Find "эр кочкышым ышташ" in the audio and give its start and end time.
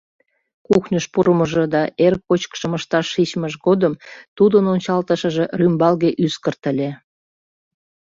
2.05-3.05